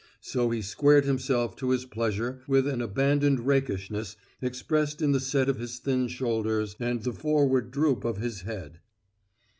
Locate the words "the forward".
7.03-7.69